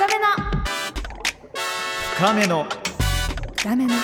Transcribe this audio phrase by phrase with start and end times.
[0.00, 0.24] 深めの。
[2.16, 2.66] 深めの。
[3.58, 3.94] 深めの。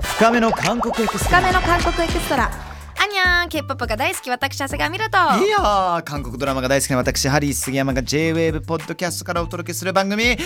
[0.00, 0.50] 深めの。
[0.50, 1.40] 韓国エクストラ。
[1.42, 2.71] 深めの韓国エクストラ
[3.24, 5.16] アニャン K-POP が大好き私長谷川ミラと。
[5.44, 10.36] いやー韓国ドラマが大好きな私ハリー杉山が J-WAVE ポッドキャストからお届けする番組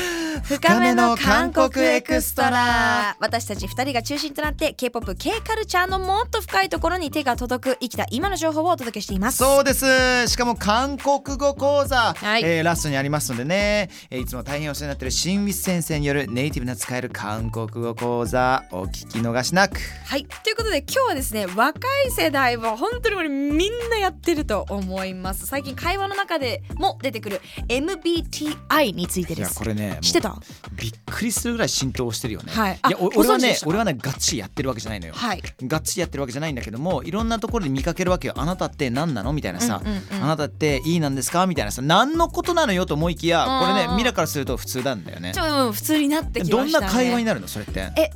[0.44, 3.16] 深めの韓国エクストラ。
[3.18, 9.38] 私たち2人が中心となって K-POP、K カルチャーのもっと深いところに手が届く生きた今の情報をお届けしています。
[9.38, 10.28] そうです。
[10.28, 12.42] しかも韓国語講座、はい。
[12.44, 19.78] えーラストにありますのでね、えーいつも大変お世話になっている新ウィス先生によるネイティブな使える韓国語講座お聞き逃しなく。
[20.04, 20.26] はい。
[20.44, 25.46] ということで今日はですね若い世代は本当にこれみんなやってると思います。
[25.46, 29.54] 最近会話の中でも出てくる MBTI についていです。
[29.54, 30.30] やこれね知ってた？
[30.30, 30.40] もう
[30.74, 32.78] びっくりするぐらい浸透してるよね、はい。
[32.82, 35.42] あや俺はね俺はねガッチリやってるわけじゃないのよ、はい。
[35.62, 38.34] がっちりやってるわけじゃないんだけどもいろんなところで見かけるわけよ。
[38.36, 39.32] あなたって何なの？
[39.32, 40.24] みたいなさ、うんうんうん。
[40.24, 41.46] あなたっていいなんですか？
[41.46, 41.82] みたいなさ。
[41.82, 45.32] 何のことなのよと思いきやこれねうんうんミラからすると普通なんだよね。
[45.34, 46.86] ちょっと普通になってきどんましたね。
[46.86, 47.48] な会話になるの？
[47.48, 47.90] それって。
[47.96, 48.10] え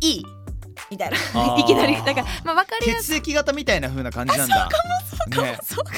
[0.00, 0.24] いい？
[0.90, 1.16] みたいな。
[1.56, 3.16] いきなりだからまあ分かりやすい。
[3.16, 4.68] 血液型みたいな風な感じなんだ。
[5.42, 5.58] ね。
[5.62, 5.92] そうか。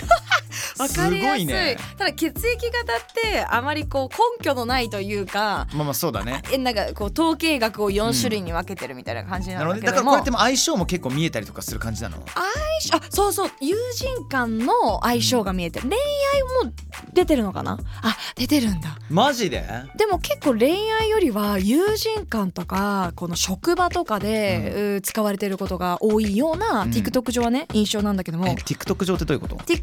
[0.77, 1.41] 分かりやすい。
[1.41, 1.77] すごいね。
[1.97, 3.01] ただ血液型っ
[3.33, 6.43] てあまりこう根拠のないというかまあまあそうだね。
[6.53, 9.81] えなんかこう統計学を4種類に分けてるみたいな感じななるほん。
[9.81, 12.17] だけども、どねだからこれっても相性も結構見えたりとかする感じなの？
[12.35, 12.43] あ
[13.11, 15.89] そうそう友人間の相性が見えてる。
[15.89, 16.73] 恋愛も
[17.13, 17.79] 出てるのかな？
[18.03, 18.97] あ出てるんだ。
[19.09, 19.65] マジで？
[19.97, 26.91] でも結構恋愛よりは友人間とかこの職場とかで、う使われてることが多いような、うん。
[26.91, 29.83] TikTok 上はね印象なんだけども、え TikTok 上ってどういうこと？TikTok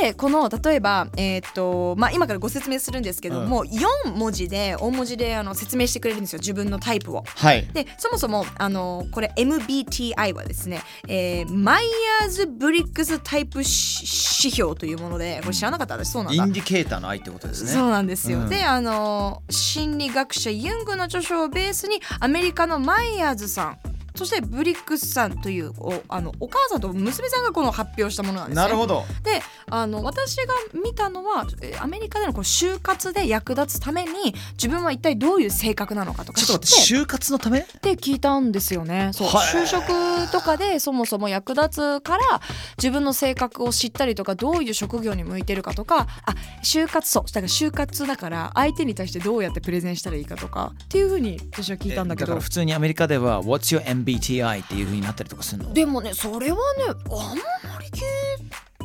[0.00, 7.24] 上でこの例えば、えーっとまあ、今からご説明するんですけども、4文字で大文字であの説明してくれるんですよ自分のタイプを。
[7.26, 7.66] はい。
[7.72, 11.84] でそもそもあのこれ MBTI はですね、えーマイ
[12.20, 15.94] ヤーズ・ブリックスタイプ指標というものでこれ知らなかった？
[15.96, 16.44] 私そうなんだ。
[16.44, 17.70] Indicator の I ってことですね。
[17.70, 18.48] そうなんですよ、うん。
[18.48, 23.78] であの心理学者ユングの著書をベースにアメリカのマイヤーズさん
[24.18, 28.62] そしてブリックスさんというおあのお母さんと娘さんがこの発表したものなんですね。
[28.62, 29.04] なるほど。
[29.22, 29.40] で
[29.70, 37.60] あの私が見たのはえーアメリカでのこう就活で役立つために自分は一体どういう性格なのかとかちょっと待って就活のため？
[37.60, 39.10] って聞いたんですよね。
[39.12, 39.28] そう。
[39.28, 39.46] はい。
[39.46, 42.40] 就職とかでそもそも役立つから
[42.76, 46.34] 自分の性格を知ったりとかどういう職業に向いてるかとかあ
[46.64, 47.24] 就活そう。
[47.26, 52.26] だから就活だから相手に対してどうやってプレゼンしたらいいかとかっていうふうに私は聞いたんだけど。
[52.26, 55.72] えから普通にアメリカでは What's your MBTI っていう風になったりとかするの？
[55.72, 58.02] でもねそれはねあんまり聞い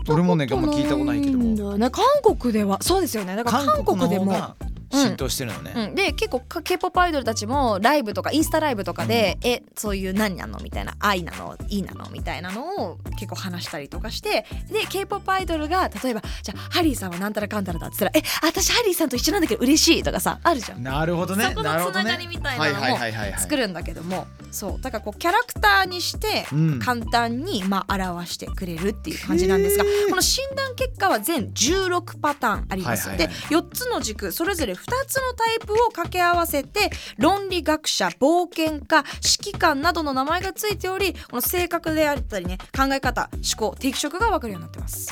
[0.09, 1.37] 俺もねあんま聞いたことないけど。
[1.37, 2.03] もんだよね韓
[2.37, 3.35] 国ではそうですよね。
[3.35, 4.25] だから韓韓国国でも。
[4.25, 4.55] の方が
[4.93, 10.59] 浸透してるのね、うん、で結構 k p o p アイドルたちもライブとかインスタライブとかで、えそういう何なの？
[10.59, 11.57] みたいな愛なの？
[11.69, 12.09] いいなの？
[12.11, 20.83] みたいなのを結構話したりとかしてで k p o p アイドルが例えばじゃあハリーさんはなんたらかんたらだっつったらえ私ハリーさんと一緒なんだけど嬉しいとかさあるじゃん。
[20.83, 21.45] なるほどね。
[21.45, 23.39] そこのつながりみたいなのもはいはいはいはいはい。
[23.39, 24.81] 作るんだけどもそう。
[24.81, 26.79] だからこうキャラクターにしてうん。
[26.79, 33.37] 簡単にまあ表してくれるっていう感じなんですがこの診断結果は全16パターンあります、はいはいはい。
[33.49, 39.03] で4つの軸それぞれ2つのタイプを掛け合わせて論理学者冒険家
[39.41, 45.11] 指揮官などの名前がついておりこの性格であったりね考え方思考適色が分かるようになってます。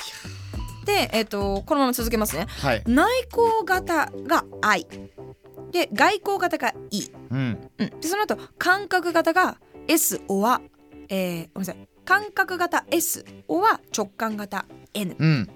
[0.85, 2.47] で、えっとこのまま続けますね。
[2.47, 2.83] はい。
[2.85, 4.87] 内向型が愛
[5.71, 7.69] で外向型が E、うん。
[7.77, 10.61] うん、でその後感覚型が S おは、
[11.09, 11.87] えー、ごめんなさい。
[12.03, 15.49] 感覚型 S おは直感型 N うん。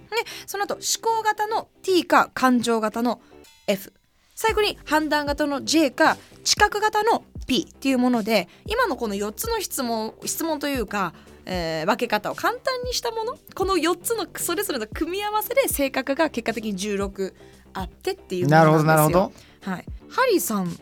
[0.46, 3.22] その後思考型の T か感情型の
[3.68, 3.94] F
[4.35, 11.13] 最後に判断型の J か知覚型の P っていうもので今のこの4つの質問質問というか、
[11.46, 17.34] えー分け方を簡単にしたものこの4つのそれぞれの組み合わせで性格が結果的に16
[17.74, 19.31] あってっていうものなるほどなるほど。
[19.62, 20.75] はい、ハリーさん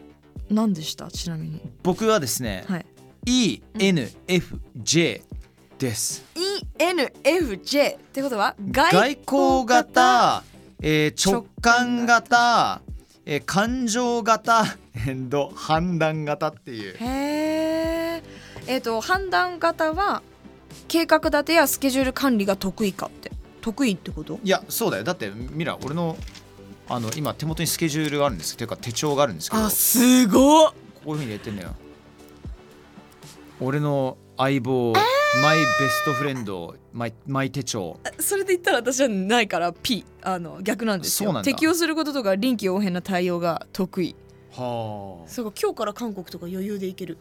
[0.50, 1.10] 何でした？
[1.12, 1.62] ちなみに。
[1.84, 2.86] 僕はですね、はい。
[3.26, 5.22] ENFJ
[5.80, 6.24] です、
[6.78, 10.44] ENFJ ってことは外交型、
[10.82, 12.82] えー直感型、
[13.26, 14.66] えー感情型
[14.96, 16.96] えー判断型っていう。
[16.98, 16.98] へ
[18.18, 18.24] え
[18.68, 20.22] えっ、と判断型は
[20.88, 23.32] 計画立てやスケジュール管理が得意かって。
[23.62, 24.40] 得意ってこと？
[24.44, 25.04] いやそうだよ。
[25.04, 26.18] だってミラ俺の
[26.90, 28.58] あの今手元にスケジュールがあるんです。
[28.58, 29.64] というか手帳があるんですけど。
[29.64, 30.74] こすごっ。
[31.06, 31.76] ういうふうに入れてんだよ。
[33.60, 34.94] 俺の相棒
[35.42, 38.00] マイベストフレンドマイマイ手帳。
[38.20, 41.30] それで言ったら私はないから P あの逆なんですよ。
[41.30, 41.46] そうなんだ。
[41.46, 44.16] 適応することとか臨機応変な対応が得意。
[44.52, 47.18] はすごい今日から韓国とか余裕でいける。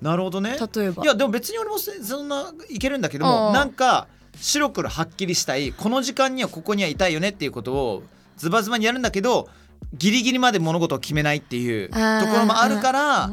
[0.00, 0.56] なるほどね。
[0.74, 1.02] 例えば。
[1.02, 3.52] いやでも別に俺もせそんないけるんだけどあもあ。
[3.52, 5.72] なんか白黒はっきりしたい。
[5.72, 8.02] この時間にはここにはいたいよねっていうことを
[8.36, 9.48] ズバズバにやるんだけど
[9.92, 12.00] ギリギリまで物事を決めないっていうとこ
[12.36, 13.30] ろもあるから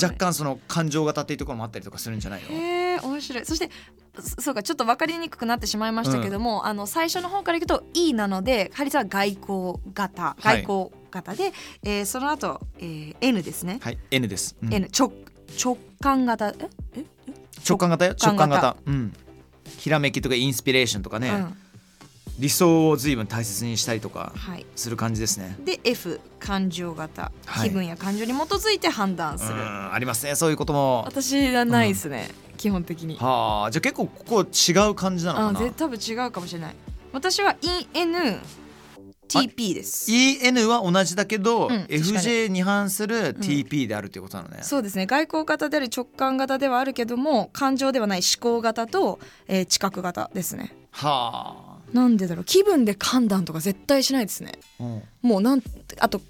[0.00, 2.48] 若干その感情型っていうところもあったりとかするんじゃないの？
[2.50, 3.44] へえ面白い。
[3.44, 3.70] そして
[4.18, 10.62] そそうかちょっと分かりにくくなってしまいましたけども、あの最初の方からいくと E なのでハリさんは外交型はい。
[10.62, 11.52] 外交型で、
[11.82, 14.72] えーその後、えー N ですね、はい N です、うん。
[14.72, 15.12] N 直
[15.62, 16.48] 直感型。
[16.48, 16.54] え？
[16.96, 17.04] え？
[17.68, 18.14] 直感型よ。
[18.20, 18.60] 直感型。
[18.60, 18.76] 直感型。
[18.86, 19.12] うん。
[19.78, 21.56] ひらめきとかインスピレーションとかね、うん
[22.38, 24.66] 理想を随分大切にしたりとかはい。
[24.76, 25.56] する感じですね。
[25.64, 27.68] で F 感情型、はい。
[27.70, 29.54] 気分や感情に基づいて判断うする。
[29.54, 30.34] んありますね。
[30.34, 31.02] そういうことも。
[31.06, 33.16] 私はないですね、基本的に。
[33.16, 35.60] はあじゃあ結構ここ違う感じなのかな？
[35.60, 36.76] あぜ多分違うかもしれない。
[37.12, 37.56] 私は
[37.94, 42.62] ENTP です、EN は同じだけど、うん FJ に。
[42.62, 45.06] 反する TP であるっていうことなのね、そうですね。
[45.06, 49.18] 外交型であり直感型ではあるけども感情ではない思考型と、
[49.48, 50.74] えー知覚型ですね。
[50.90, 52.44] はなんでだろう。
[52.44, 54.52] 気分で判断とか絶対しないですね。
[54.80, 55.02] あ、うん。
[55.22, 55.62] もうなん
[55.98, 56.20] あと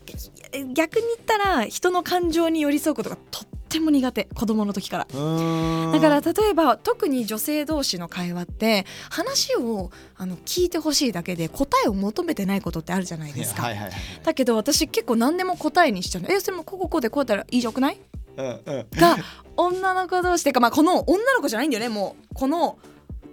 [0.52, 4.28] え逆に言ったら人の感情に寄り添うことがとっても苦手。
[4.34, 5.06] 子供の時から。
[5.06, 13.92] だから例えば特に女性同士の会話って話をあの聞いてほしいだけで答えを求めてないことってあるじゃないですか、はいはいはい
[14.22, 16.30] だけど私結構何でも答えにしちゃうの。
[16.30, 18.00] えそれもこうこうこうでこうやったらいいじゃくない？
[18.36, 18.86] うんうん。
[19.00, 19.16] が
[19.56, 21.88] 女の子同士っていうか、まあ、この女の子じゃないんだよね。
[21.88, 22.78] もうこの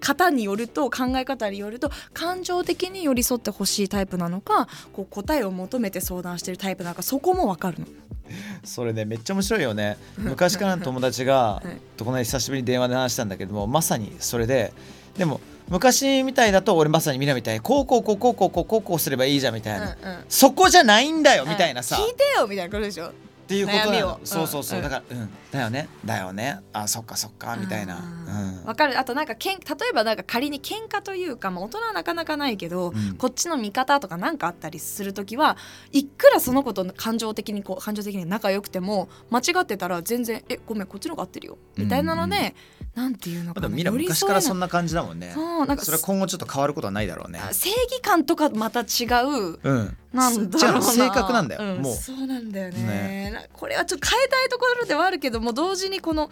[0.04, 7.86] 方によると考え方によると感情的に寄り添ってほしいタイプなのかこう答えを求めて相談してるタイプなのかそこも分かるの。
[8.64, 9.98] それねめっちゃ面白いよね。
[10.18, 14.74] 昔からの友達が、 はい、この久しぶりに電話で話したんだけどもまさにそれで
[15.18, 15.40] でも
[15.70, 23.12] 昔みたいだと俺まさにみなみたいにこうこうこうこうこうこうこうすればいいじゃんみたいな、うんうん、そこじゃないんだよみたいなさ、聞いてよみたいなことでしょ。
[23.44, 24.84] っていうことなそうそうそう、うん。
[24.84, 25.30] だからうん。
[25.51, 25.90] だよね。
[26.06, 26.60] だよね。
[26.72, 27.57] あそっかそっか。
[27.57, 27.98] みたいな。
[27.98, 28.98] あーわかる。
[28.98, 33.16] あとなんかけん例えばなんか仮に喧嘩というか、まあ、大人はなかなかないけど、うん。
[33.18, 35.57] こっちの味方とか何かあったりする時は
[35.92, 45.31] いくらその子と感情的にこう感情的に仲良くても間違ってたら全然「えごめんこっちの方が合ってるよ」みたいなので、うんなんていうのかな昔からそんな感じだもんね。
[45.34, 47.40] そうなんかそれは今後ちょっと変わることはないだろうね。
[47.40, 49.98] あ正義感とかまた違ううん。
[50.13, 50.81] なんだろうな。
[50.84, 51.95] 性格なんだよ、うんもう。
[51.95, 52.84] そうなんだよね。
[52.84, 53.31] ね。
[53.31, 56.30] なこれはちょっと変えたいところではあるけども同時にこの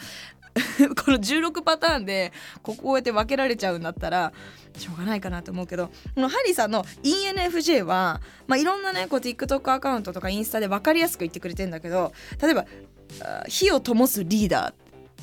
[1.05, 4.33] この16パターンでここをやって分けられちゃうんだったら
[4.77, 12.65] しょうがないかなと思うけどこのハリーさんの ENFJ は、まあ、いろんなねこう TikTok アカウントとかインスタで分かりやすく言ってくれてんだけど例えば
[13.21, 14.73] あ火を灯すリーダーっ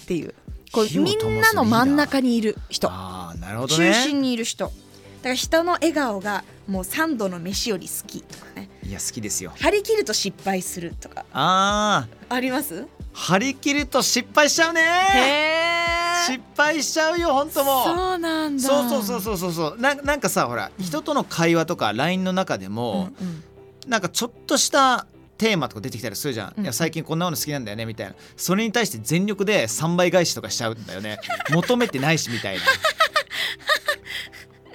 [0.07, 0.35] ていう
[0.73, 2.89] こうみんなの真ん中にいる人。
[2.91, 3.93] ああなるほどね。
[3.93, 4.67] 中心にいる人。
[4.67, 8.69] だから人の笑顔がもう3度の飯より好きとかね。
[8.85, 9.53] いや好きですよ。
[9.59, 11.25] 張り切ると失敗するとか。
[11.33, 12.87] あああります？
[13.13, 14.83] 張り切ると失敗しちゃうね。
[14.83, 17.85] へ失敗しちゃうよ本当もう。
[17.85, 18.63] そうなんだ。
[18.63, 19.53] そうそうそうそうそう。
[19.53, 23.43] そうななんかさほら人との会話とか LINE の中でうんも、うん。
[23.91, 25.07] なんかちょっとした
[25.39, 26.65] テーマとか出てきたりするじゃん、うん。
[26.65, 28.15] いや最近こんなの好きなんだよねみたいな。
[28.37, 31.19] それに対して全力で3倍返しとかしちゃうんだよね。
[31.51, 32.63] 求めてないしみたいな。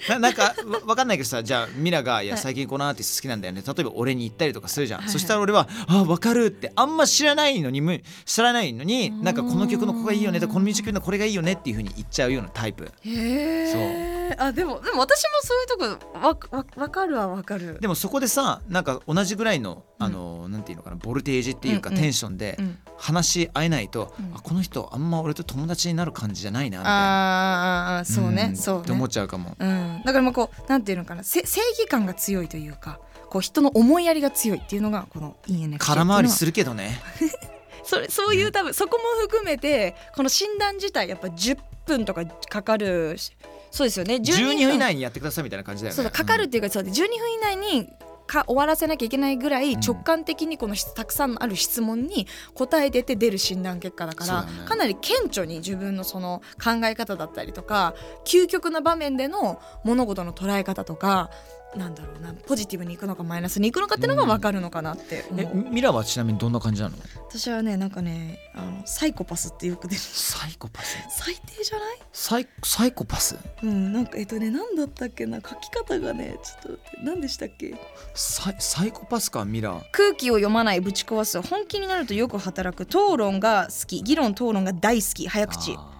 [0.09, 0.53] な なんかわ
[0.87, 2.41] わかんないけどさじゃあミラが「いやはい。
[2.41, 5.07] 最近このアーティスト好きなんだよね」例えば俺に言ったりとかするじゃん、はい。
[5.07, 12.85] はいそしたら俺は「あ分かる」ってあんま知らないのにむ知らないのになんかこの曲のここがいいよねとかこのミュージックのこれがいいよねっていうふうに言っちゃうようなタイプ。
[12.85, 17.77] へえあでもでも私もそういうとこわわわかるはわかる。
[17.79, 22.01] でもそこでさなんか同じぐらいのあの、なんていうのかなボルテージっていうか、うんうん。
[22.01, 22.77] テンションでうん。
[22.97, 24.35] 話し合えないと、うん。
[24.35, 27.97] あこの人あんま俺と友達になる感じじゃないなみたいな。
[27.97, 28.57] あーあーそうね、ん。
[28.57, 29.55] そうって思っねちゃうかも。
[29.59, 37.01] うんだからもうこうなんていうのかなせ正義感が強いというかこう人の思いやりが強いっていうのがこの ENFJ 空回りするるけどね。
[37.83, 43.33] それそういう多分そこも含めてこの診断自体やっぱ10分とかかかるし
[43.73, 44.15] そうですよね。
[44.15, 44.75] 12分。
[44.75, 46.09] 以内にやってくださいみたいな感じだよね。
[46.11, 47.89] かかるっていうか、そうで12分以内に
[48.33, 49.79] か終わらせなきゃいけないぐらいうん。
[49.79, 57.93] 直感的にこのたくさんある質問に答えてて出る診断結果だからかなり顕著に自分のその考え方だったりとか
[58.25, 61.29] 究極な場面での物事の捉え方とか
[61.75, 66.95] なんだろうなポジティブにいくのかマイナスにいくのかっていうのが分かるのかなって思う、えミラはちなみにどんな感じなの？
[67.29, 70.97] 私はねなんかねあのサイコパスってよく出るサイコパス？
[71.09, 71.97] 最低じゃない？
[72.11, 73.37] サイサイコパス？
[73.63, 77.75] うんなんかえっとね何だったっけな書き方がねちょっと何でしたっけ？
[78.13, 85.75] サイサイコパスかミラ空気を読まないぶち壊す本気になるとよく働く討論が好き議論討論が大好き早口。
[85.77, 85.92] あ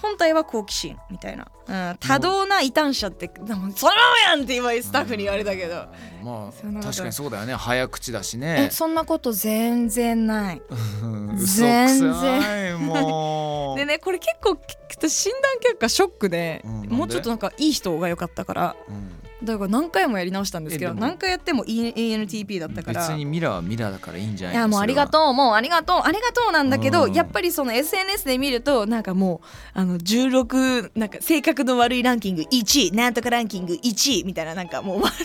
[0.00, 5.74] 本体は好奇心みたいな、うん、多動な異端者ってそのままやんって今スタッフに言われたけど。
[5.74, 5.86] ー
[6.22, 7.54] まそんなことあ確かにそうだよね。
[7.54, 10.62] 早口だしえねそんなこと全然ない。
[11.36, 13.78] 全さいもう。
[13.78, 18.76] でねこれ結構き診断結果ショックでうんもうちょっとなんかいい人が良かったから。
[18.88, 19.12] うん
[19.46, 23.00] だから何回もやり直したんですけど何回やっても E- ENTP だったから。
[23.00, 27.14] 別にミラーはミラーだからいいんじゃないいやもうありがとうもうありがとうありがとうなんだけど、うん。
[27.14, 29.40] やっぱりその SNS で見るとなんかも
[29.74, 35.16] うあの16なんか性格の悪いランキング1位なんとかランキング1位みたいななんかもう悪い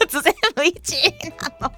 [0.00, 1.70] やつ全部1位な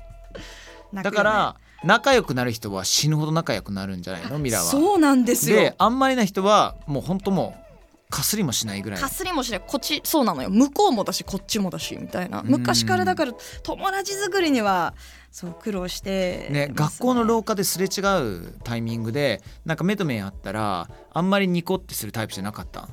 [0.95, 1.03] の。
[1.03, 4.39] だから仲良くなる人は死ぬほど仲良くなるんじゃないの？
[4.39, 4.67] ミラーは。
[4.71, 5.57] そうなんですよ。
[5.57, 7.62] であんまりな人はもう本当もう
[8.13, 9.01] かすりもしないぐらい。
[9.01, 9.63] かすりもしない。
[9.67, 10.51] こっちそうなのよ。
[10.51, 12.43] 向こうもだしこっちもだしみたいな。
[12.43, 12.47] うん。
[12.47, 14.95] 昔からだから友達作りには
[15.31, 22.87] そう苦労してね、学校の廊下ですれ違うタイミングでなんか目と目あったらあんまりニコってするタイプじゃなかった？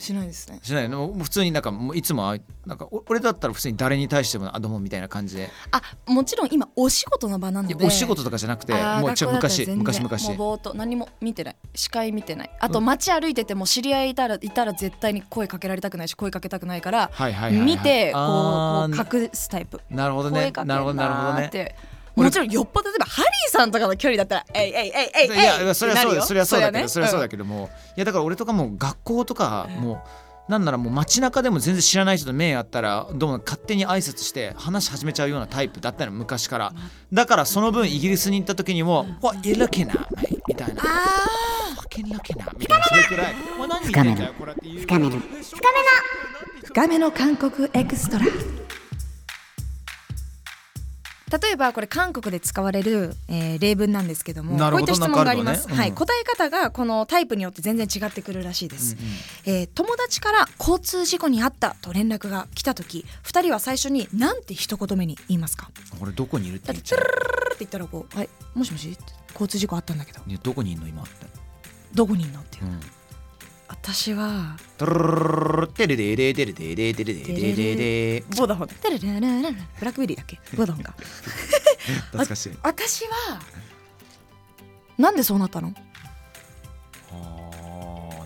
[0.00, 0.58] しないですね。
[0.62, 1.12] しないの？
[1.16, 5.50] 普通になんかもういつもあなんかお俺だったら普通に誰に対しても「あどうも」みたいな感じで。
[5.70, 7.74] あもちろん今お仕事の場なので。
[7.84, 10.28] お仕事とかじゃなくてもうちょ学校だったら昔昔昔。
[10.28, 11.56] もうぼーっと何も見てない。
[11.74, 17.10] 視界見てないあと街歩いてても知り合いいたらいたら絶対に声かけられたくないし声かけたくないから
[17.52, 19.80] 見てこう隠すタイプ。
[19.90, 20.50] なるほどね。
[20.64, 21.74] なるほどなるほどね
[22.24, 25.30] もちろんよっぽど例えばハリーさんとかの距離だったら「えいえいえいえい
[25.62, 30.04] えい」いそれはそうだそれはそうだけどそれはそうだけけどもいやだから俺とかもう学校とかも
[30.48, 36.72] うなんならもう街中でも全然知らない人と目あったらどうも勝手に挨拶して話し始めちゃうようなタイプだったの昔から。
[37.12, 40.08] だからその分イギリスに行った時にも「わいるけな」
[40.48, 40.82] みたいな。
[40.82, 40.86] あ
[41.78, 42.84] 「わけなけな」みたいな。
[42.84, 44.80] それくらい「お前何見てんだよこれ」っていう。
[44.80, 45.12] 深めの。
[45.12, 45.50] ー
[46.64, 48.24] 深めの韓国エクストラ
[51.30, 55.72] 例えばこれ韓国で使われる、えー例文なんですけどもこういった質問があります、ね。
[55.74, 55.78] うん。
[55.78, 58.96] はい、答え方がこのタイプによって全然違ってくるらしいです、
[59.46, 65.70] えー友達から交通事故に遭ったと連絡が来た時2人は最初に何て一言目に言いますか？
[66.00, 68.96] 俺どこにいるってだって言っちゃうって言ったらこう「はいもしもし?」
[69.32, 70.20] 交通事故あったんだけど。
[70.42, 71.26] どこにいんの今って。
[71.94, 72.80] どこにいんのっていう、うん
[73.72, 80.94] 私はトロロロロロロテレレレテレレレテレレレレレボーダフォンテレレレレレブラックベリーだっけボーダフォンか
[82.06, 83.40] 懐かしい私は
[84.98, 85.72] なんでそうなったの
[87.12, 87.14] あ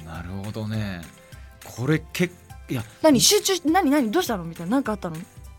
[0.01, 1.03] ーなるほどね
[1.63, 2.31] これけ
[2.71, 5.17] いや何集中し何何どうしたのみたいな何かあったの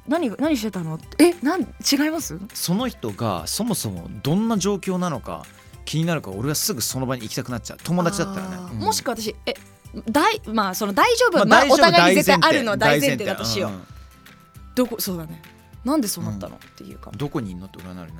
[0.07, 5.45] 何何してたのえなん違いますその人がそもそもどんな状況なのか
[5.85, 9.53] 気になるから俺はすぐその場に行きたくなっちゃう友達だったらねうんもしくは私え
[10.09, 13.83] 大まあその大丈夫、まあお互いに絶対あるのは大前提だとしよう、ん。
[14.75, 15.41] どこそうだね。
[15.83, 17.11] なんでそうなったの、っていうか。
[17.15, 18.17] どこにいんのって俺はなるね。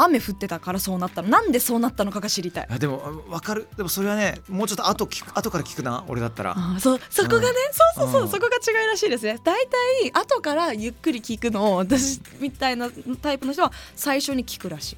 [0.00, 1.28] 雨降ってたからそうなったの。
[1.28, 2.68] なんでそうなったのかが知りたい。
[2.70, 3.66] あでもあ分かる。
[3.76, 6.52] でもそれはねもうちょっと後聞く後から聞くな俺だったら。
[6.52, 7.48] あーそうそこがね、
[7.96, 8.28] そうそうそう、うん。
[8.28, 9.40] そこが違いらしいですね。
[9.42, 12.88] 大体後からゆっくり聞くのを私みたいな
[13.20, 14.96] タイプの人は最初に聞くらしい、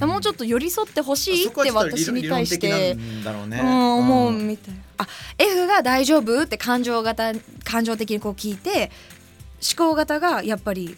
[0.00, 0.08] うん。
[0.08, 5.06] もうちょっと寄り添ってほしいって私に対してうん思うみたいな、あ
[5.38, 7.32] F が大丈夫って感情型
[7.64, 8.90] 感情的にこう聞いて
[9.76, 10.96] 思考型がやっぱり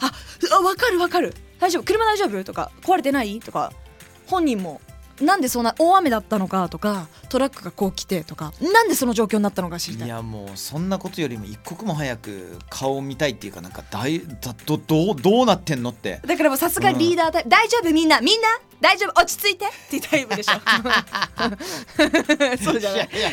[0.00, 1.34] ああ分かる分かる。
[1.60, 1.84] 大丈夫。
[1.84, 2.44] 車大丈夫？
[2.44, 3.38] とか壊れてない？
[3.40, 3.72] とか
[4.26, 4.80] 本人も
[5.20, 10.06] なんでそんな大雨だったのかとかトラックがこう来てとかなんでその状況になったのか知りたい。
[10.06, 16.20] いやもうそんなことよりも一刻も早く顔を見たいっていうかなんか大だどどうどうなってんのって。
[16.26, 18.48] だからもうさすがリーダータイプ、大丈夫みんなみんな
[18.80, 20.54] 大丈夫落ち着いてっていうタイプでしょ。
[22.64, 23.08] そうじゃない。
[23.16, 23.30] いや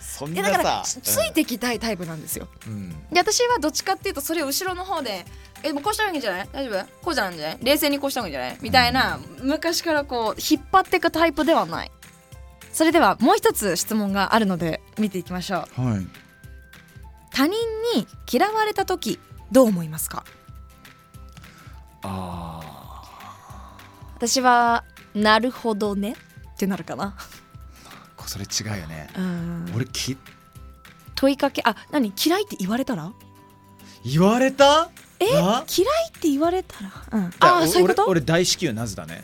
[0.00, 2.48] そんいやなだからついてきたいタイプなんですよ。
[2.66, 2.90] うん。
[3.10, 5.24] で私はどっちかっていうとそれを後ろの方で
[5.62, 6.48] 「えもうこうした方がいいんじゃない？
[6.52, 6.84] 大丈夫？
[7.02, 7.58] こうじゃないんじゃない？
[7.62, 11.90] 冷静にこうした方がいいんじゃない?」みたいな昔からこう引っ張っていくタイプではない。
[12.72, 15.80] それではもう一つ質問があるので見ていきましょう。
[15.82, 16.06] はい。
[17.30, 17.52] 他人
[17.94, 19.18] に嫌われた時
[19.50, 20.24] どう思いますか？
[22.02, 23.04] あ
[24.16, 24.84] 私は
[25.14, 26.14] なるほどね。
[26.54, 27.16] ってなるかな。
[28.16, 29.08] ーそれ違うよね。
[29.16, 29.72] うん。
[29.74, 30.16] 俺き
[31.14, 32.12] 問いかけあ何？
[32.24, 33.12] 嫌いって言われたら？
[34.04, 34.90] 言われた？
[35.20, 35.64] えな？
[35.68, 38.02] 嫌いって言われたら、うん、ああそういうこと？
[38.04, 39.22] 俺俺大至急なぜだね、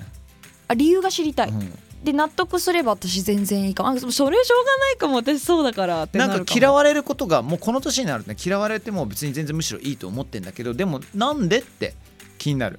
[0.68, 1.78] あ理由が知りたい、うん。
[2.02, 3.88] で納得すれば私全然いいかも。
[3.90, 5.16] あそれしょうがないかも。
[5.16, 11.94] 私そうだからってなんか嫌われることがもうこの年になるとね嫌われても別に全然むしろいいと思ってんだけどでもなんでって
[12.38, 12.78] 気になる。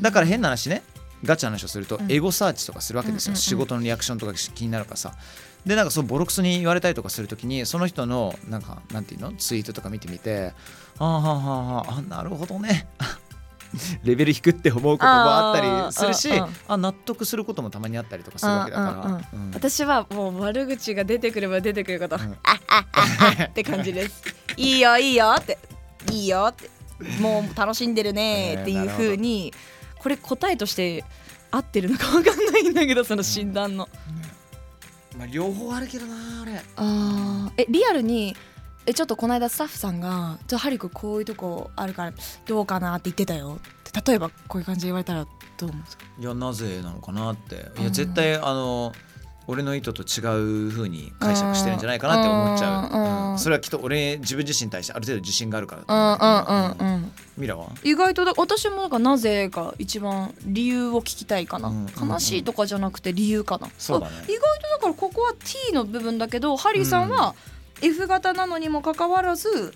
[0.00, 0.82] だから変な話ね。
[1.22, 2.12] ガチな話をするとうん。
[2.12, 5.14] エゴサーチとかするわけですよ、仕事のリアクションとか気になるからさ
[5.66, 9.32] でなんかそうボロクソに言われたりとかするときにその人のなんかなんていうの？
[9.32, 10.52] ツイートとか見てみて
[10.98, 12.86] あーはーはーはーあなるほどね。
[14.04, 16.30] レベル低って思うこともあったりするし
[16.68, 19.46] あ納得することもたまにあったりとかするわけだから、うんうん。
[19.48, 19.50] うん。
[19.52, 22.20] 私はもう悪口が出てくれば出てくること、ん。
[22.20, 22.36] あ
[22.68, 24.22] あああ って感じです。
[24.56, 25.58] いいよいいよって。
[26.12, 26.70] いいよって。
[27.20, 29.52] もう楽しんでるねっていう風に
[29.98, 31.04] これ答えとして
[31.50, 33.88] 合ってるのか分かんないんだけどその診断の、
[35.18, 37.62] まあ、両方あるけどなあれあー。
[37.62, 38.36] えリアルに
[38.86, 42.12] えちょっとこの間スタッフさんが「ちょハリ君こういうとこあるから
[42.46, 43.58] どうかな」って言ってたよ。
[43.88, 46.04] って例えばこういう感じで言われたらどう思うんですか？
[46.18, 47.54] いやなぜなのかなって。
[47.54, 47.84] いうん。
[47.84, 48.92] や絶対あの
[49.46, 55.82] 俺の意図と違う風に解釈してるんじゃないかなって思っちゃう、うんうんそれはきっと俺自分自身に対してある程度自信があるから。
[55.82, 57.12] うん思ううんうんうん。
[57.36, 57.68] ミラは？
[57.82, 64.12] 意外とだ私もなんかなぜが一番理由を聞きたいかな、うんうん悲しいとかじゃなくて理由かな、そうだね。
[64.20, 65.34] あ意外とだからここは
[65.68, 67.34] T の部分だけどハリーさんは
[67.82, 69.74] F 型なのにもかかわらず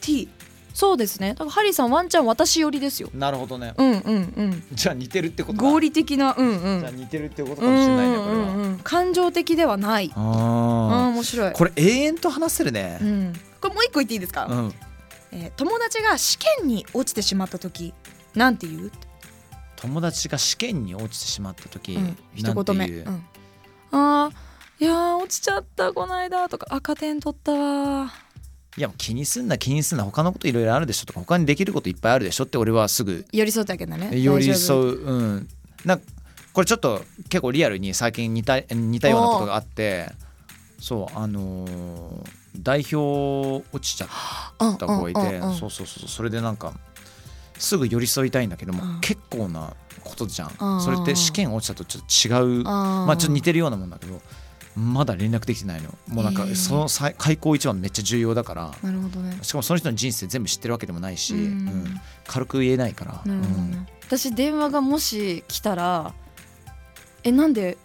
[0.00, 0.30] T
[0.74, 1.30] そうですね。
[1.30, 3.08] だからハリーさんワンチャン私寄りですよ。
[3.14, 3.74] なるほどね。
[3.78, 3.98] うんうん
[4.36, 4.64] うん。
[4.72, 5.70] じゃあ似てるってことだ。
[5.70, 6.80] 合理的なうんうん。
[6.80, 10.12] じゃあ似てるってことうんかもしれないねこれは、うんうん感情的ではない。
[10.14, 11.50] ああー面白い。
[11.50, 12.98] ーこれ永遠と話せるね。
[13.00, 14.74] うん、これもう一個言っていいですか、うん。
[15.32, 17.94] えー友達が試験に落ちてしまった時
[18.34, 18.90] なんて言う、
[19.76, 23.24] 友達が試験に落ちてしまった時、うん、一言目、言ううん、
[23.92, 26.66] あーいやー落ちちゃったこの間とか。
[26.70, 28.12] 赤点取ったわ
[28.76, 34.20] いや気にすんな気にすんな他のこといろいろあるでしょとか他にできることいっぱいあるでしょって俺はすぐ寄り添ってあげんだね。
[34.20, 35.48] 寄り添うううん。
[35.84, 35.98] な
[36.52, 40.10] これちょっと結構リアルに最近似た似たようなことがあって
[40.78, 44.08] そうあのー代表落ちちゃっ
[44.78, 46.72] た子がいてそうそうそうそれでなんか
[47.58, 52.64] すぐ寄り添いたいんだけども、うん結構なことじゃん、うんそれって試験落ちたとちょっと違う。
[52.64, 54.20] まあちょっと似てるようなもんだけど
[54.76, 55.90] まだ連絡できてないの。
[56.08, 56.54] もうなんかえー。
[56.56, 58.74] そのさ開口一番めっちゃ重要だから。
[58.82, 59.38] なるほどね。
[59.42, 66.14] しかもその人の人生全部知ってるわけでもないし、うんうん軽く言えないから、なるほどね、私電話がもし来たら
[67.22, 67.76] えなんで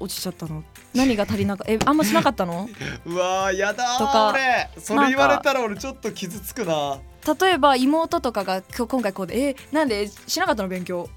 [0.00, 0.64] 落ちちゃったの？
[0.94, 2.68] 何が足りなかえあんましなかったの？
[3.04, 4.70] う んうわーやだーとか俺。
[4.80, 6.98] それ言われたら俺ちょっと傷つくな。
[7.40, 11.08] 例えば妹とかが今日今回こうでえなんでしなかったの勉強？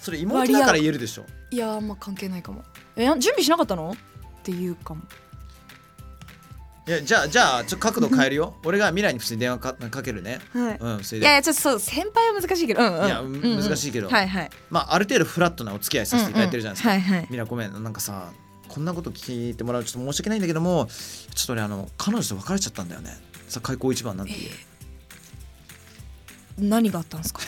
[0.00, 1.24] それ妹だから言えるでしょ。
[1.50, 2.62] いやあんま関係ないかも
[2.96, 3.92] え準備しなかったの？
[3.92, 3.96] っ
[4.42, 5.02] ていうかも。
[6.88, 8.54] いやじゃあじゃあちょ角度変えるよ。
[8.64, 10.38] 俺が未来に普通に電話かかけるね。
[10.52, 10.78] はい。
[10.78, 11.26] うんそれで。
[11.26, 12.80] いやいやちょっとそう先輩は難しいけど。
[12.80, 13.06] うんうん。
[13.06, 14.08] いやうんうん難しいけど。
[14.08, 14.50] はいはい。
[14.70, 17.02] まあある程度フラットなお付き合いさせていただいてるじゃないですか、うんうん。
[17.02, 17.28] はいはい。
[17.30, 18.30] ミラごめんなんかさ
[18.68, 20.86] こんなこと聞いてもらうとちょっと申し訳ないんだけども
[21.34, 23.10] ちょっと俺あの彼女と別れちゃったんだよね。
[23.48, 24.32] さ開口一番なんて
[26.58, 27.40] 言何があったんですか？
[27.44, 27.46] う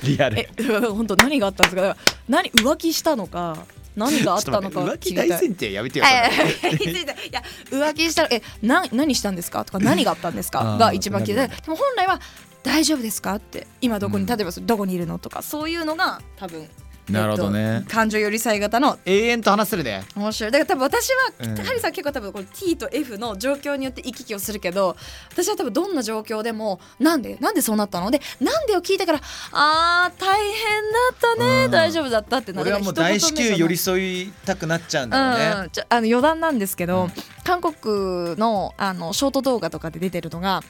[0.06, 0.38] リアル。
[0.40, 0.48] え
[0.88, 1.82] 本当何があったんですか？
[1.82, 6.34] だから何浮気したのか何があったのか浮気大前提やめてよいそやれ
[6.98, 9.64] いや浮気したらえな何したんですか？
[9.64, 10.76] とか何があったんですか？
[10.78, 12.20] が一番聞いてなでも本来は
[12.62, 13.34] 大丈夫ですか？
[13.34, 13.66] って。
[13.80, 14.26] 今どこに、うん。
[14.26, 15.18] 例えばどこにいるの？
[15.18, 16.68] とかそういうのが多分
[17.10, 17.60] なるほどね。
[17.60, 20.52] えっと感情寄り添い型の永遠と話せるね面白い。
[20.52, 21.56] だから多分私は、うん。
[21.56, 24.96] ハリーさん結構多分この T と F の状況によって行き来をするけど
[25.30, 28.10] 私は多分どんな状況でもなんでなんでそうなったの？
[28.10, 29.20] でなんでを聞いてから
[29.52, 31.70] あー大変だったね、うん。
[31.70, 32.70] 大丈夫だったってなる。
[32.70, 37.12] 俺はもう大至急寄りい添いたくなっちゃうんだろうね、うん、あの余談なんですけど、うん。
[37.44, 40.62] 韓国のあのショート動画とかで出てるのが。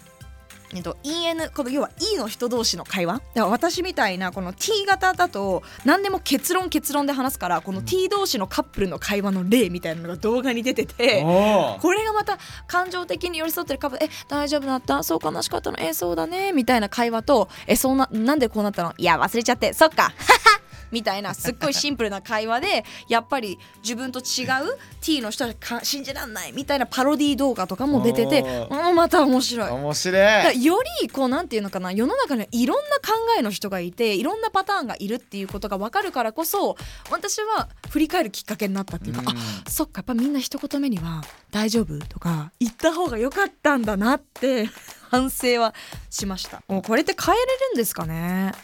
[0.74, 3.14] えっと、EN この要は E の人同士の会話？
[3.14, 11.22] だから私みたいなこの T 型だと何でも結論結論で話すからこの T 同士のカップルの会話の例みたいなのが動画に出てて、
[11.80, 15.02] これがまた感情的に寄り添ってるカップル「え大丈夫だった？
[15.04, 15.76] そう悲しかったの？
[15.78, 18.92] えそうだね」みたいな会話と「えそうななんでこうなったの？
[18.98, 19.72] いや忘れちゃって。
[19.72, 20.12] そっか」
[20.94, 29.70] みたいなすっごいシンプルな会話でやっぱり自分と違う T の人はか信じらんないみたいなパロディー動画とかも出てておうんまた面白い。
[29.70, 36.76] 面だ白いよりこうなんていうのかな世の中にはいろんな考えの人がいていろんなパターンがいるっていうことが分かるからこそ
[37.10, 39.34] 私は振り返るきっかけになったっていうか、うんあ
[39.68, 44.68] そっかやっぱみんな一言目には「大丈夫?」とか言った方が良かったんだなって
[45.10, 45.74] 反省は
[46.10, 48.52] しましたもうこれって変えれるんですかね？
[48.54, 48.58] あ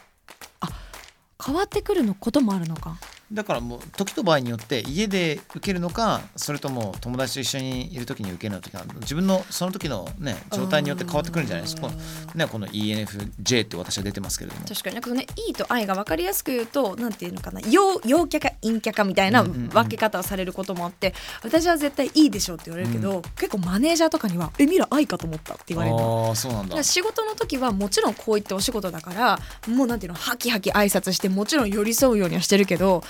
[1.44, 2.96] 変わってくるのこともあるのか。
[3.32, 11.86] だからもう時と場合によって家で受けるのかそれとも友達と一緒にいる時に受けるのか自分のその時のね状態によって変わってくるんじゃないですか。
[11.86, 12.38] うん。
[12.38, 14.66] ねこの ENFJ って私は出てますけれども。
[14.66, 19.68] 確かになんかね E と I が分かりやすく言うとなんていうのかな陽陽キャか陰キャかみたいなうんうんうん。
[19.68, 21.14] 分け方をされることもあって、
[21.44, 26.26] 私は絶対 E でしょって言われるけど、結構マネージャーとかには「えミラ I かと思った」って言われるの。
[26.28, 26.82] ああそうなんだ。
[26.82, 29.38] 仕事の時はもちろんこういったお仕事だから
[29.68, 33.02] もうなんていうのハキハキ挨拶してもちろん寄り添うようにはしてるけど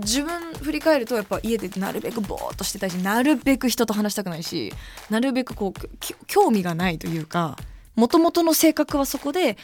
[0.00, 4.72] 自分振り返るとやっぱ家でなるべくぼーっとしてたいしなるべく人と話したくないし
[5.10, 7.56] なるべくこうき興味がないというか
[7.94, 9.56] もともとの性格はそこで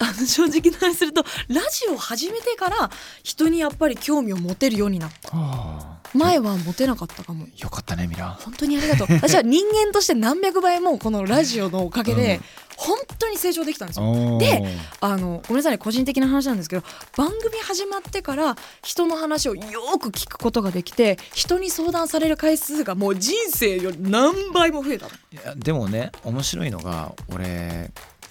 [0.00, 2.90] あの正直な話するとラジオを始めてから
[3.22, 5.30] 人にやっぱり興味を持てるようになった。
[5.32, 7.46] あ前は持てなかったかも。
[7.46, 9.08] ーよかったねミラ本当にありがとう。
[9.10, 12.40] 私は人間として何百倍もこのラジオのおかげで
[12.78, 14.38] 本当に成長できたんですよ。
[14.38, 14.64] で
[15.00, 16.84] あのごめんなさいね個人的な話なんですけど
[17.16, 25.10] 番組始まってから人の話をよく聞くことができて人に相談される回数がもう人生より何倍も増えたの。
[25.32, 27.90] いやでもね面白いのが俺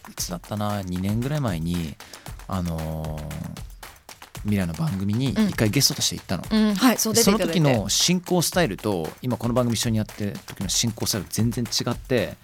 [0.10, 1.96] いつだったな2年ぐらい前に
[2.48, 3.68] あのー
[4.46, 7.60] ミラの番組に一回ゲストとして行ったの、うん、はい、そう出てそのいただいて。
[7.60, 12.38] 時の進行スタイルと今この番組一緒にやってる時の進行スタイル全然違って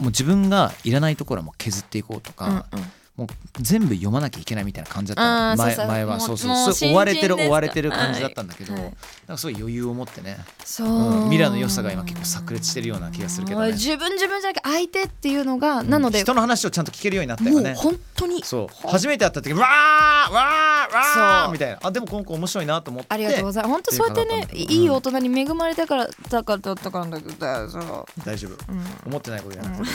[0.00, 2.86] もう自分がいらないところはも削っていこうとか、うんうん
[3.20, 3.28] もう
[3.60, 5.62] 全部読まなきゃいけないみたいな感じだったの。
[5.62, 6.20] 前前は。
[6.20, 6.72] そうそう。
[6.72, 8.82] そう追われてる追われてる感じだったんだけど、はい。
[8.82, 8.92] なん
[9.28, 13.72] かすごい余裕を持ってね、そう、うんミラの良さが今結構炸裂してるような気がするけどね。
[13.72, 17.74] 自分自分じゃなくて相手っていうのが、なので人の話をちゃんと聞けるようになったよね。
[17.74, 18.42] もう本当に。
[18.42, 18.88] そう。
[18.88, 21.50] 初めて会った時わーわーわそう。
[21.50, 21.78] ーみたいな。
[21.82, 23.08] あでもこの子面白いなと思って。
[23.10, 23.72] ありがとうございます。
[23.72, 29.88] 本当そうやってねっていいい大人に恵まれたからだからだったからだけどそう、大丈夫うん思ってないことじゃなくて、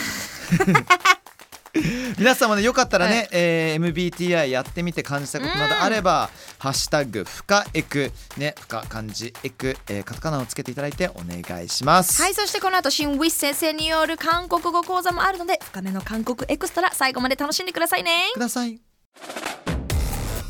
[2.17, 18.79] 皆さんもねよかったらね、はいえー MBTI やってみて感じたことなどあれば「ハッシュタグ深エク」ね深漢字エク、えーカタカナをつけていただいてお願いしますはいそしてこの後新ウィス先生による韓国語講座もあるので深めの韓国エクストラ最後まで楽しんでくださいねください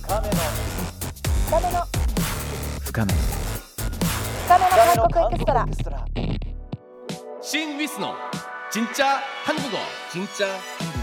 [0.02, 1.86] 深めの
[2.86, 3.20] 深めの
[4.48, 4.60] 韓
[5.14, 5.66] 国エクストラ
[7.44, 8.16] 신 위스노
[8.72, 9.78] 진짜 한국어
[10.12, 10.48] 진짜
[10.80, 10.95] 한국어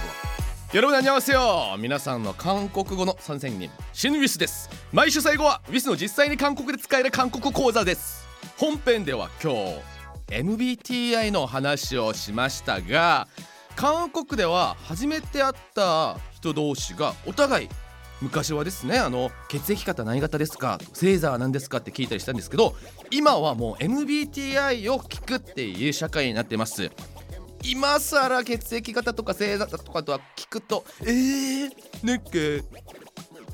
[0.74, 8.26] 여러분 안녕하세요 皆さんの韓国語の선생님 신 위스です毎週最後は 위스 の実際に韓国で使える韓国講座です
[8.58, 9.80] 本編では今日
[10.28, 13.28] MBTI の話をしましたが
[13.76, 17.68] 韓国では初めて会った人同士がお互い
[18.20, 22.74] 昔はですねあの血液型何型ですか星座は何ですかって聞いたりしたんですけど
[23.10, 26.90] 今はもう MBTI を聞くっていう社会になってます
[27.63, 31.71] 今更血液型とか星座とかとは聞くとえー、
[32.03, 32.29] なんか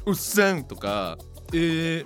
[0.05, 1.17] うっさんとか
[1.53, 2.03] え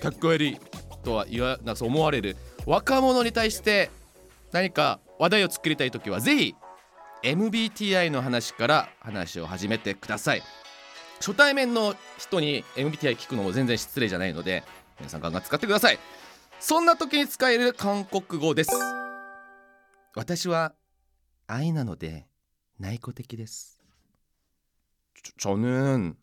[0.00, 0.58] かっこ悪い
[1.02, 2.36] とは言わなそう思われる。
[2.66, 3.90] 若者に対して
[4.52, 6.54] 何か話題を作りたい時はぜひ
[7.22, 10.42] MBTI の話から話を始めてください。
[11.20, 14.62] 初対面の人に MBTI 聞くのも全然失礼じゃないので
[14.98, 15.98] 皆さんガンガン使ってください。
[16.60, 18.70] そんな時に使える韓国語です。
[20.14, 20.72] 私は
[21.47, 22.27] 愛なので
[22.79, 23.79] 内向的です
[25.23, 26.15] 저- 저는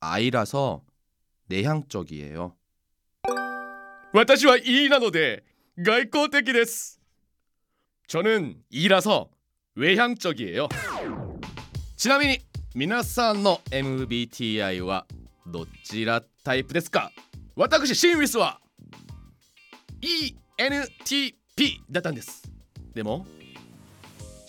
[0.00, 0.82] 아이라서
[1.48, 2.54] 내향적이에요.
[4.12, 5.44] 私は E なので
[5.78, 7.00] 外交的です。
[8.08, 9.30] 저는 E라서
[9.74, 10.68] 외향적이에요.
[11.96, 12.38] ちなみに
[12.74, 15.06] 皆さんの MBTI は
[15.46, 17.10] どちらタイプですか
[17.54, 18.60] 私シンウィスは
[20.58, 22.42] ENTP だったんです
[22.94, 23.26] でも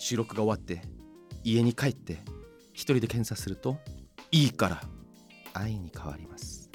[0.03, 0.81] 収録が終わって
[1.45, 2.19] 家に帰って
[2.73, 3.77] 一人で検査すると
[4.31, 4.81] いいから
[5.53, 6.69] 愛に変わります。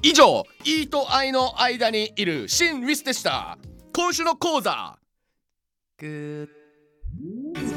[0.00, 3.58] 以上 E と愛の間にいるシン・ウィスでした。
[3.92, 4.96] 今週の講座。
[5.98, 6.48] グ
[7.68, 7.71] ッ。